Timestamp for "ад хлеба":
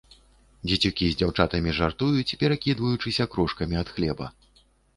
3.87-4.25